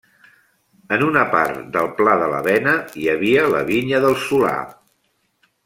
[0.95, 4.57] En una part del pla de la Bena hi havia la Vinya del Solà.